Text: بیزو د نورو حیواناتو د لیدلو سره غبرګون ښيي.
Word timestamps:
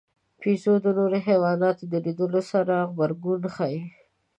بیزو 0.41 0.73
د 0.83 0.85
نورو 0.97 1.17
حیواناتو 1.27 1.83
د 1.91 1.93
لیدلو 2.05 2.41
سره 2.51 2.75
غبرګون 2.93 3.41
ښيي. 3.55 3.81